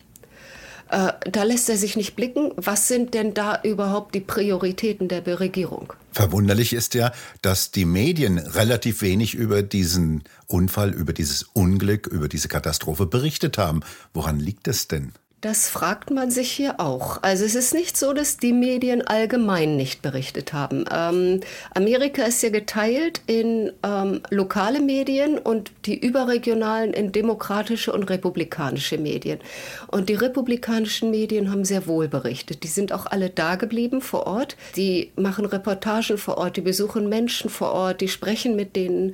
äh, 0.90 1.14
da 1.30 1.44
lässt 1.44 1.70
er 1.70 1.78
sich 1.78 1.96
nicht 1.96 2.16
blicken. 2.16 2.52
Was 2.58 2.88
sind 2.88 3.14
denn 3.14 3.34
da 3.34 3.60
überhaupt 3.64 4.14
die 4.14 4.20
Prioritäten 4.20 5.08
der 5.08 5.26
Regierung? 5.40 5.94
Verwunderlich 6.12 6.74
ist 6.74 6.94
ja, 6.94 7.12
dass 7.42 7.72
die 7.72 7.86
Medien 7.86 8.38
relativ 8.38 9.02
wenig 9.02 9.34
über 9.34 9.64
diesen 9.64 10.24
Unfall, 10.48 10.94
über 10.94 11.12
dieses 11.12 11.44
Unglück, 11.44 12.08
über 12.08 12.30
diese 12.30 12.48
Katastrophe 12.48 13.08
berichtet 13.08 13.58
haben. 13.58 13.82
Woran 14.14 14.40
liegt 14.40 14.68
es 14.68 14.88
denn? 14.88 15.14
Das 15.46 15.70
fragt 15.70 16.10
man 16.10 16.32
sich 16.32 16.50
hier 16.50 16.80
auch. 16.80 17.22
Also 17.22 17.46
es 17.46 17.54
ist 17.54 17.76
nicht 17.76 17.98
so, 17.98 18.14
dass 18.14 18.38
die 18.38 18.52
Medien 18.52 19.04
allgemein 19.06 19.76
nicht 19.76 20.02
berichtet 20.02 20.54
haben. 20.54 20.86
Ähm, 20.92 21.42
Amerika 21.76 22.24
ist 22.24 22.42
ja 22.42 22.50
geteilt 22.50 23.22
in 23.28 23.72
ähm, 23.84 24.22
lokale 24.32 24.80
Medien 24.80 25.38
und 25.38 25.72
die 25.86 26.00
überregionalen 26.00 26.94
in 26.96 27.12
demokratische 27.12 27.94
und 27.94 28.10
republikanische 28.10 28.98
Medien. 28.98 29.38
Und 29.86 30.10
die 30.10 30.16
republikanischen 30.16 31.12
Medien 31.12 31.52
haben 31.52 31.64
sehr 31.64 31.86
wohl 31.86 32.08
berichtet. 32.08 32.64
Die 32.64 32.68
sind 32.68 32.92
auch 32.92 33.06
alle 33.06 33.30
da 33.30 33.54
geblieben 33.54 34.02
vor 34.02 34.26
Ort. 34.26 34.58
Die 34.76 35.12
machen 35.16 35.46
Reportagen 35.46 36.18
vor 36.18 36.40
Ort, 36.40 36.58
die 36.58 36.62
besuchen 36.62 37.08
Menschen 37.08 37.52
vor 37.52 37.72
Ort, 37.72 38.02
die 38.02 38.08
sprechen 38.08 38.56
mit 38.56 38.76
denen. 38.76 39.14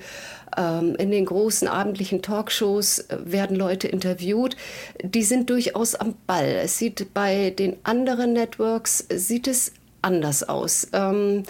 Ähm, 0.58 0.96
in 0.96 1.12
den 1.12 1.25
großen 1.25 1.67
abendlichen 1.67 2.22
Talkshows 2.22 3.00
äh, 3.00 3.17
werden 3.25 3.55
Leute 3.55 3.88
interviewt. 3.88 4.55
Die 5.03 5.24
sind 5.24 5.50
durchaus 5.50 5.96
am 5.96 6.15
Ball. 6.27 6.60
Es 6.63 6.77
sieht 6.77 7.13
bei 7.13 7.51
den 7.51 7.77
anderen 7.84 8.34
Networks, 8.34 9.05
sieht 9.10 9.48
es 9.48 9.74
anders 10.01 10.48
aus. 10.48 10.88
Ähm, 10.93 11.43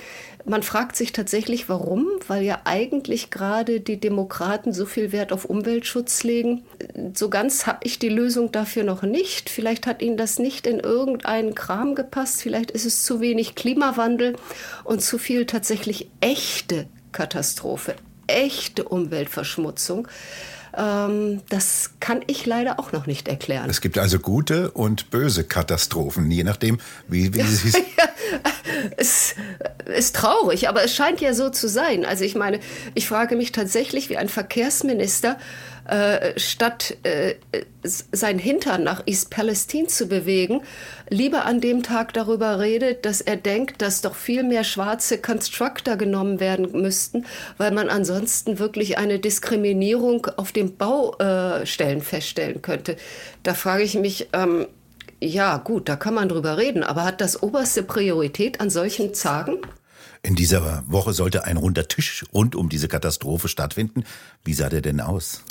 man 0.45 0.63
fragt 0.63 0.95
sich 0.95 1.13
tatsächlich, 1.13 1.69
warum, 1.69 2.07
weil 2.27 2.43
ja 2.43 2.61
eigentlich 2.63 3.29
gerade 3.29 3.79
die 3.79 3.99
Demokraten 3.99 4.73
so 4.73 4.85
viel 4.85 5.11
Wert 5.11 5.31
auf 5.31 5.45
Umweltschutz 5.45 6.23
legen. 6.23 6.63
So 7.13 7.29
ganz 7.29 7.67
habe 7.67 7.79
ich 7.83 7.99
die 7.99 8.09
Lösung 8.09 8.51
dafür 8.51 8.83
noch 8.83 9.03
nicht. 9.03 9.49
Vielleicht 9.49 9.85
hat 9.85 10.01
ihnen 10.01 10.17
das 10.17 10.39
nicht 10.39 10.65
in 10.65 10.79
irgendeinen 10.79 11.53
Kram 11.53 11.95
gepasst. 11.95 12.41
Vielleicht 12.41 12.71
ist 12.71 12.85
es 12.85 13.03
zu 13.03 13.21
wenig 13.21 13.55
Klimawandel 13.55 14.35
und 14.83 15.01
zu 15.01 15.17
viel 15.17 15.45
tatsächlich 15.45 16.09
echte 16.21 16.87
Katastrophe, 17.11 17.95
echte 18.31 18.83
Umweltverschmutzung. 18.83 20.07
Ähm, 20.75 21.41
das 21.49 21.91
kann 21.99 22.21
ich 22.27 22.45
leider 22.45 22.79
auch 22.79 22.91
noch 22.91 23.05
nicht 23.05 23.27
erklären. 23.27 23.69
Es 23.69 23.81
gibt 23.81 23.97
also 23.97 24.19
gute 24.19 24.71
und 24.71 25.09
böse 25.09 25.43
Katastrophen, 25.43 26.31
je 26.31 26.43
nachdem, 26.43 26.79
wie, 27.07 27.33
wie 27.33 27.41
sie 27.41 27.69
es 27.69 27.83
ist 28.97 30.15
traurig, 30.15 30.69
aber 30.69 30.83
es 30.83 30.95
scheint 30.95 31.21
ja 31.21 31.33
so 31.33 31.49
zu 31.49 31.67
sein. 31.67 32.05
Also 32.05 32.23
ich 32.23 32.35
meine, 32.35 32.59
ich 32.95 33.07
frage 33.07 33.35
mich 33.35 33.51
tatsächlich, 33.51 34.09
wie 34.09 34.17
ein 34.17 34.29
Verkehrsminister 34.29 35.37
äh, 35.87 36.39
statt 36.39 36.95
äh, 37.03 37.35
sein 37.83 38.37
Hintern 38.37 38.83
nach 38.83 39.01
East 39.07 39.31
Palestine 39.31 39.87
zu 39.87 40.07
bewegen, 40.07 40.61
lieber 41.09 41.45
an 41.45 41.59
dem 41.59 41.81
Tag 41.81 42.13
darüber 42.13 42.59
redet, 42.59 43.03
dass 43.05 43.19
er 43.19 43.35
denkt, 43.35 43.81
dass 43.81 44.01
doch 44.01 44.13
viel 44.15 44.43
mehr 44.43 44.63
schwarze 44.63 45.17
Constructor 45.17 45.95
genommen 45.95 46.39
werden 46.39 46.71
müssten, 46.79 47.25
weil 47.57 47.71
man 47.71 47.89
ansonsten 47.89 48.59
wirklich 48.59 48.99
eine 48.99 49.17
Diskriminierung 49.17 50.27
auf 50.37 50.51
den 50.51 50.77
Baustellen 50.77 52.01
feststellen 52.01 52.61
könnte. 52.61 52.95
Da 53.41 53.55
frage 53.55 53.83
ich 53.83 53.95
mich, 53.95 54.29
ähm, 54.33 54.67
ja 55.21 55.57
gut, 55.57 55.87
da 55.87 55.95
kann 55.95 56.13
man 56.13 56.29
drüber 56.29 56.57
reden, 56.57 56.83
aber 56.83 57.05
hat 57.05 57.21
das 57.21 57.41
oberste 57.41 57.83
Priorität 57.83 58.59
an 58.59 58.69
solchen 58.69 59.13
Tagen? 59.13 59.57
In 60.23 60.35
dieser 60.35 60.83
Woche 60.87 61.13
sollte 61.13 61.45
ein 61.45 61.57
runder 61.57 61.87
Tisch 61.87 62.25
rund 62.33 62.55
um 62.55 62.69
diese 62.69 62.87
Katastrophe 62.87 63.47
stattfinden. 63.47 64.03
Wie 64.43 64.53
sah 64.53 64.69
der 64.69 64.81
denn 64.81 65.01
aus? 65.01 65.43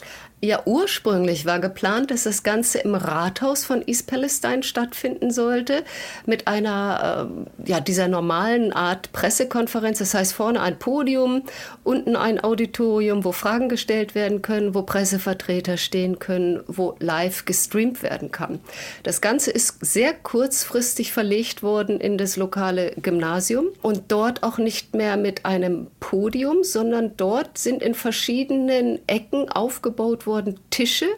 Ja, 0.43 0.63
ursprünglich 0.65 1.45
war 1.45 1.61
geplant, 1.61 2.11
dass 2.11 2.23
das 2.23 2.43
Ganze 2.43 2.79
im 2.79 2.95
Rathaus 2.95 3.63
von 3.63 3.83
East 3.87 4.07
Palestine 4.07 4.63
stattfinden 4.63 5.31
sollte, 5.31 5.85
mit 6.25 6.49
einer, 6.49 7.29
äh, 7.67 7.71
ja, 7.71 7.81
dieser 7.81 8.09
normalen 8.09 8.73
Art 8.73 9.13
Pressekonferenz. 9.13 9.99
Das 9.99 10.15
heißt, 10.15 10.33
vorne 10.33 10.63
ein 10.63 10.79
Podium, 10.79 11.43
unten 11.85 12.17
ein 12.17 12.43
Auditorium, 12.43 13.23
wo 13.25 13.33
Fragen 13.33 13.69
gestellt 13.69 14.15
werden 14.15 14.41
können, 14.41 14.75
wo 14.75 14.81
Pressevertreter 14.81 15.77
stehen 15.77 16.19
können, 16.19 16.61
wo 16.67 16.97
live 17.01 17.45
gestreamt 17.45 18.03
werden 18.03 18.31
kann. 18.31 18.61
Das 19.03 19.21
Ganze 19.21 19.51
ist 19.51 19.85
sehr 19.85 20.15
kurzfristig 20.15 21.13
verlegt 21.13 21.63
worden 21.63 22.01
in 22.01 22.17
das 22.17 22.39
lokale 22.39 22.93
Gymnasium 22.93 23.67
und 23.83 24.05
dort 24.09 24.43
auch 24.43 24.57
nicht 24.57 24.95
mehr 24.95 25.19
mit 25.19 25.45
einem 25.45 25.89
Podium, 26.01 26.65
sondern 26.65 27.15
dort 27.19 27.59
sind 27.59 27.83
in 27.83 27.95
verschiedenen 27.95 29.07
Ecken 29.07 29.51
aufgebaut 29.51 30.27
worden, 30.27 30.30
wurden 30.31 30.59
Tische 30.71 31.09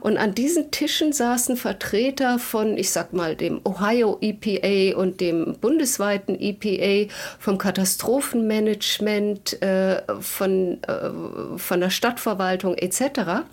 und 0.00 0.16
an 0.16 0.34
diesen 0.34 0.70
Tischen 0.70 1.12
saßen 1.12 1.56
Vertreter 1.56 2.38
von, 2.38 2.76
ich 2.76 2.90
sag 2.90 3.12
mal, 3.12 3.36
dem 3.36 3.60
Ohio 3.64 4.18
EPA 4.20 4.98
und 4.98 5.20
dem 5.20 5.56
bundesweiten 5.60 6.36
EPA, 6.38 7.12
vom 7.38 7.58
Katastrophenmanagement, 7.58 9.62
äh, 9.62 10.02
von, 10.20 10.82
äh, 10.82 11.58
von 11.58 11.80
der 11.80 11.90
Stadtverwaltung 11.90 12.74
etc. 12.74 13.44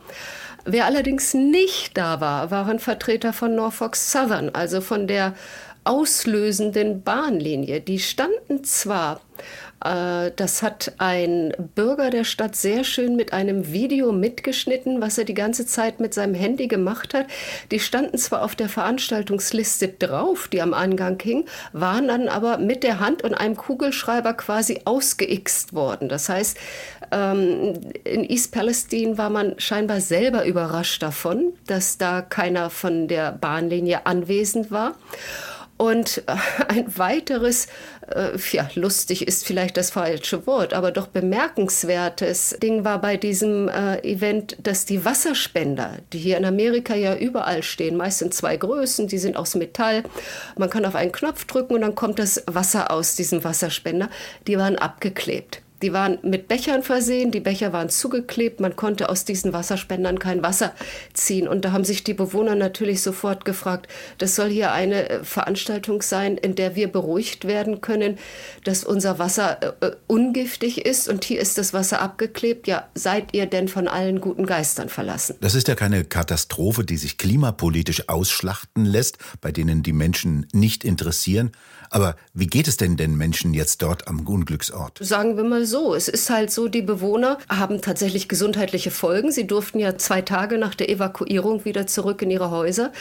Wer 0.65 0.85
allerdings 0.85 1.33
nicht 1.33 1.97
da 1.97 2.19
war, 2.19 2.51
waren 2.51 2.79
Vertreter 2.79 3.31
von 3.31 3.55
Norfolk 3.55 3.95
Southern, 3.95 4.49
also 4.49 4.81
von 4.81 5.07
der 5.07 5.33
auslösenden 5.87 7.01
Bahnlinie. 7.03 7.81
Die 7.81 7.99
standen 7.99 8.63
zwar 8.63 9.21
äh, 9.83 10.31
das 10.35 10.63
hat 10.63 10.93
ein 10.97 11.53
Bürger 11.75 12.09
der 12.09 12.23
Stadt 12.23 12.55
sehr 12.55 12.83
schön 12.83 13.15
mit 13.15 13.33
einem 13.33 13.71
Video 13.71 14.11
mitgeschnitten, 14.11 15.01
was 15.01 15.17
er 15.17 15.25
die 15.25 15.33
ganze 15.33 15.65
Zeit 15.65 15.99
mit 15.99 16.13
seinem 16.13 16.33
Handy 16.33 16.67
gemacht 16.67 17.13
hat. 17.13 17.27
Die 17.71 17.79
standen 17.79 18.17
zwar 18.17 18.43
auf 18.43 18.55
der 18.55 18.69
Veranstaltungsliste 18.69 19.87
drauf, 19.89 20.47
die 20.47 20.61
am 20.61 20.73
Angang 20.73 21.19
hing, 21.21 21.45
waren 21.73 22.07
dann 22.07 22.27
aber 22.27 22.57
mit 22.57 22.83
der 22.83 22.99
Hand 22.99 23.23
und 23.23 23.33
einem 23.33 23.55
Kugelschreiber 23.55 24.33
quasi 24.33 24.81
ausgeixt 24.85 25.73
worden. 25.73 26.09
Das 26.09 26.29
heißt, 26.29 26.57
ähm, 27.11 27.79
in 28.03 28.23
East 28.29 28.51
Palestine 28.51 29.17
war 29.17 29.29
man 29.29 29.59
scheinbar 29.59 30.01
selber 30.01 30.45
überrascht 30.45 31.03
davon, 31.03 31.53
dass 31.67 31.97
da 31.97 32.21
keiner 32.21 32.69
von 32.69 33.07
der 33.07 33.31
Bahnlinie 33.31 34.05
anwesend 34.05 34.71
war. 34.71 34.95
Und 35.77 36.23
äh, 36.25 36.35
ein 36.67 36.97
weiteres, 36.97 37.67
äh, 38.13 38.37
ja, 38.51 38.69
lustig 38.75 39.27
ist 39.27 39.45
vielleicht 39.45 39.77
das 39.77 39.91
falsche 39.91 40.47
Wort, 40.47 40.73
aber 40.73 40.91
doch 40.91 41.07
bemerkenswertes 41.07 42.57
Ding 42.61 42.83
war 42.83 42.99
bei 42.99 43.15
diesem 43.15 43.69
äh, 43.69 43.99
Event, 43.99 44.57
dass 44.61 44.85
die 44.85 45.05
Wasserspender, 45.05 45.99
die 46.13 46.17
hier 46.19 46.37
in 46.37 46.45
Amerika 46.45 46.95
ja 46.95 47.15
überall 47.15 47.63
stehen, 47.63 47.95
meist 47.95 48.21
in 48.21 48.31
zwei 48.31 48.57
Größen, 48.57 49.07
die 49.07 49.19
sind 49.19 49.37
aus 49.37 49.55
Metall. 49.55 50.03
Man 50.57 50.69
kann 50.69 50.85
auf 50.85 50.95
einen 50.95 51.11
Knopf 51.11 51.45
drücken 51.45 51.75
und 51.75 51.81
dann 51.81 51.95
kommt 51.95 52.19
das 52.19 52.43
Wasser 52.47 52.91
aus 52.91 53.15
diesem 53.15 53.43
Wasserspender. 53.43 54.09
Die 54.47 54.57
waren 54.57 54.77
abgeklebt. 54.77 55.61
Die 55.81 55.93
waren 55.93 56.17
mit 56.23 56.47
Bechern 56.47 56.81
versehen, 56.81 57.31
die 57.31 57.39
Becher 57.39 57.71
waren 57.71 57.89
zugeklebt, 57.89 58.59
man 58.59 58.75
konnte 58.75 59.09
aus 59.09 59.25
diesen 59.25 59.53
Wasserspendern 59.53 60.17
kein 60.17 60.41
Wasser 60.41 60.73
ziehen. 61.13 61.47
Und 61.47 61.65
da 61.65 61.71
haben 61.71 61.83
sich 61.83 62.03
die 62.03 62.15
Bewohner 62.15 62.55
natürlich 62.55 63.01
sofort 63.01 63.45
gefragt, 63.45 63.87
das 64.17 64.35
soll 64.35 64.49
hier 64.49 64.71
eine 64.71 65.09
äh, 65.09 65.23
Veranstaltung 65.23 66.01
sein, 66.01 66.37
in 66.37 66.55
der 66.55 66.75
wir 66.75 66.91
beruhigt 66.91 67.45
werden 67.45 67.81
können, 67.81 68.17
dass 68.63 68.83
unser 68.83 69.19
Wasser 69.19 69.59
äh, 69.81 69.85
äh, 69.85 69.95
ungiftig 70.07 70.85
ist 70.85 71.07
und 71.07 71.23
hier 71.23 71.39
ist 71.39 71.57
das 71.57 71.73
Wasser 71.73 72.01
abgeklebt. 72.01 72.67
Ja, 72.67 72.87
seid 72.95 73.33
ihr 73.33 73.45
denn 73.45 73.67
von 73.67 73.87
allen 73.87 74.19
guten 74.19 74.45
Geistern 74.45 74.89
verlassen? 74.89 75.35
Das 75.41 75.53
ist 75.53 75.67
ja 75.67 75.75
keine 75.75 76.03
Katastrophe, 76.03 76.83
die 76.83 76.97
sich 76.97 77.17
klimapolitisch 77.17 78.09
ausschlachten 78.09 78.85
lässt, 78.85 79.17
bei 79.41 79.51
denen 79.51 79.83
die 79.83 79.93
Menschen 79.93 80.47
nicht 80.53 80.83
interessieren. 80.83 81.51
Aber 81.89 82.15
wie 82.33 82.47
geht 82.47 82.67
es 82.67 82.77
denn 82.77 82.97
den 82.97 83.17
Menschen 83.17 83.53
jetzt 83.53 83.81
dort 83.81 84.07
am 84.07 84.27
Unglücksort? 84.27 84.99
Sagen 85.01 85.37
wir 85.37 85.43
mal 85.43 85.65
so, 85.65 85.95
es 85.95 86.07
ist 86.07 86.29
halt 86.29 86.51
so, 86.51 86.67
die 86.67 86.81
Bewohner 86.81 87.37
haben 87.49 87.81
tatsächlich 87.81 88.27
gesundheitliche 88.27 88.91
Folgen. 88.91 89.31
Sie 89.31 89.47
durften 89.47 89.79
ja 89.79 89.97
zwei 89.97 90.21
Tage 90.21 90.57
nach 90.57 90.75
der 90.75 90.89
Evakuierung 90.89 91.65
wieder 91.65 91.87
zurück 91.87 92.21
in 92.21 92.31
ihre 92.31 92.51
Häuser. 92.51 92.91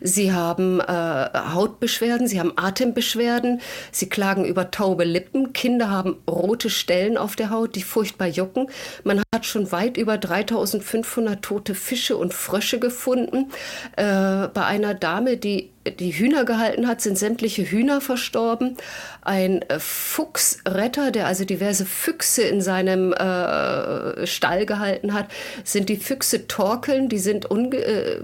Sie 0.00 0.32
haben 0.32 0.80
äh, 0.80 0.84
Hautbeschwerden, 0.84 2.26
sie 2.26 2.40
haben 2.40 2.52
Atembeschwerden, 2.56 3.60
sie 3.92 4.08
klagen 4.08 4.44
über 4.44 4.70
taube 4.70 5.04
Lippen. 5.04 5.52
Kinder 5.52 5.90
haben 5.90 6.16
rote 6.28 6.70
Stellen 6.70 7.16
auf 7.16 7.36
der 7.36 7.50
Haut, 7.50 7.74
die 7.76 7.82
furchtbar 7.82 8.28
jucken. 8.28 8.68
Man 9.04 9.22
hat 9.34 9.46
schon 9.46 9.72
weit 9.72 9.96
über 9.96 10.18
3500 10.18 11.42
tote 11.42 11.74
Fische 11.74 12.16
und 12.16 12.34
Frösche 12.34 12.78
gefunden. 12.78 13.50
Äh, 13.96 14.48
bei 14.48 14.64
einer 14.64 14.94
Dame, 14.94 15.36
die 15.36 15.70
die 15.90 16.12
Hühner 16.12 16.44
gehalten 16.44 16.88
hat, 16.88 17.00
sind 17.00 17.18
sämtliche 17.18 17.62
Hühner 17.62 18.00
verstorben. 18.00 18.76
Ein 19.22 19.62
äh, 19.62 19.78
Fuchsretter, 19.78 21.10
der 21.10 21.26
also 21.26 21.44
diverse 21.44 21.86
Füchse 21.86 22.42
in 22.42 22.60
seinem 22.60 23.12
äh, 23.12 24.26
Stall 24.26 24.66
gehalten 24.66 25.14
hat, 25.14 25.26
sind 25.64 25.88
die 25.88 25.96
Füchse 25.96 26.46
torkeln, 26.46 27.08
die 27.08 27.18
sind 27.18 27.46
unge 27.46 27.76
äh, 27.76 28.20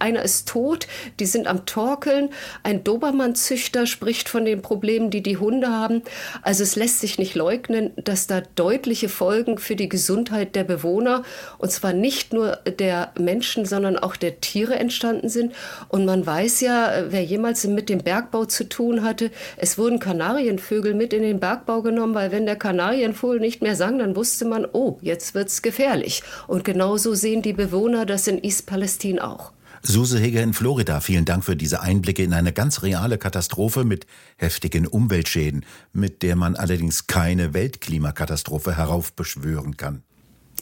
einer 0.00 0.22
ist 0.22 0.48
tot, 0.48 0.86
die 1.20 1.26
sind 1.26 1.46
am 1.46 1.66
Torkeln. 1.66 2.30
Ein 2.62 2.84
Dobermann-Züchter 2.84 3.86
spricht 3.86 4.28
von 4.28 4.44
den 4.44 4.62
Problemen, 4.62 5.10
die 5.10 5.22
die 5.22 5.36
Hunde 5.36 5.68
haben. 5.68 6.02
Also 6.42 6.62
es 6.62 6.76
lässt 6.76 7.00
sich 7.00 7.18
nicht 7.18 7.34
leugnen, 7.34 7.92
dass 7.96 8.26
da 8.26 8.42
deutliche 8.54 9.08
Folgen 9.08 9.58
für 9.58 9.76
die 9.76 9.88
Gesundheit 9.88 10.54
der 10.54 10.64
Bewohner, 10.64 11.22
und 11.58 11.70
zwar 11.70 11.92
nicht 11.92 12.32
nur 12.32 12.56
der 12.78 13.12
Menschen, 13.18 13.64
sondern 13.64 13.98
auch 13.98 14.16
der 14.16 14.40
Tiere 14.40 14.76
entstanden 14.76 15.28
sind. 15.28 15.54
Und 15.88 16.04
man 16.04 16.26
weiß 16.26 16.60
ja, 16.60 17.04
wer 17.08 17.24
jemals 17.24 17.66
mit 17.66 17.88
dem 17.88 17.98
Bergbau 17.98 18.44
zu 18.44 18.68
tun 18.68 19.02
hatte, 19.02 19.30
es 19.56 19.78
wurden 19.78 19.98
Kanarienvögel 19.98 20.94
mit 20.94 21.12
in 21.12 21.22
den 21.22 21.40
Bergbau 21.40 21.82
genommen, 21.82 22.14
weil 22.14 22.32
wenn 22.32 22.46
der 22.46 22.56
Kanarienvogel 22.56 23.40
nicht 23.40 23.62
mehr 23.62 23.76
sang, 23.76 23.98
dann 23.98 24.16
wusste 24.16 24.44
man, 24.44 24.66
oh, 24.72 24.98
jetzt 25.00 25.34
wird's 25.34 25.62
gefährlich. 25.62 26.22
Und 26.46 26.64
genauso 26.64 27.14
sehen 27.14 27.42
die 27.42 27.52
Bewohner 27.52 28.06
das 28.06 28.26
in 28.26 28.42
East 28.42 28.66
Palestine 28.66 29.26
auch. 29.26 29.52
Suse 29.82 30.18
Heger 30.18 30.42
in 30.42 30.54
Florida, 30.54 31.00
vielen 31.00 31.24
Dank 31.24 31.44
für 31.44 31.56
diese 31.56 31.80
Einblicke 31.80 32.22
in 32.22 32.32
eine 32.32 32.52
ganz 32.52 32.82
reale 32.82 33.18
Katastrophe 33.18 33.84
mit 33.84 34.06
heftigen 34.36 34.86
Umweltschäden, 34.86 35.64
mit 35.92 36.22
der 36.22 36.36
man 36.36 36.56
allerdings 36.56 37.06
keine 37.06 37.54
Weltklimakatastrophe 37.54 38.76
heraufbeschwören 38.76 39.76
kann. 39.76 40.02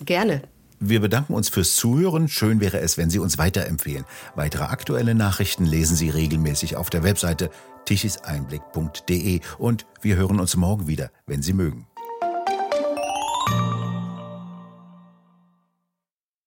Gerne. 0.04 0.42
Wir 0.78 1.00
bedanken 1.00 1.32
uns 1.32 1.48
fürs 1.48 1.74
Zuhören. 1.76 2.28
Schön 2.28 2.60
wäre 2.60 2.80
es, 2.80 2.98
wenn 2.98 3.08
Sie 3.08 3.18
uns 3.18 3.38
weiterempfehlen. 3.38 4.04
Weitere 4.34 4.64
aktuelle 4.64 5.14
Nachrichten 5.14 5.64
lesen 5.64 5.96
Sie 5.96 6.10
regelmäßig 6.10 6.76
auf 6.76 6.90
der 6.90 7.02
Webseite 7.02 7.50
tichiseinblick.de 7.86 9.40
und 9.58 9.86
wir 10.02 10.16
hören 10.16 10.38
uns 10.38 10.56
morgen 10.56 10.86
wieder, 10.86 11.10
wenn 11.26 11.42
Sie 11.42 11.54
mögen. 11.54 11.86